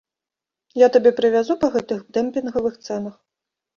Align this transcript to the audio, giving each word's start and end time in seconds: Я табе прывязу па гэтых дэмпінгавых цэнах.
Я 0.83 0.87
табе 0.95 1.11
прывязу 1.21 1.57
па 1.65 1.71
гэтых 1.75 2.03
дэмпінгавых 2.19 2.81
цэнах. 2.89 3.15